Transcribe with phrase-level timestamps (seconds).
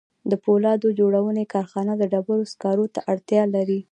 [0.31, 3.79] د پولاد جوړونې کارخانه د ډبرو سکارو ته اړتیا لري